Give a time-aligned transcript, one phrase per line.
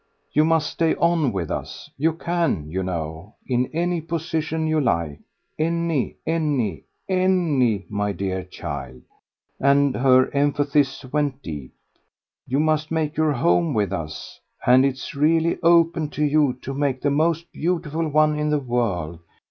[0.33, 5.19] "You must stay on with us; you CAN, you know, in any position you like;
[5.59, 9.03] any, any, ANY, my dear child"
[9.59, 11.75] and her emphasis went deep.
[12.47, 17.01] "You must make your home with us; and it's really open to you to make
[17.01, 19.19] the most beautiful one in the world.